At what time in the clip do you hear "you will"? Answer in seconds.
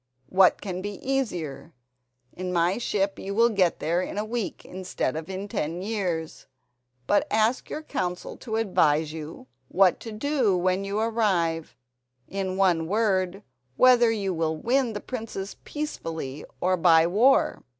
3.19-3.49, 14.09-14.57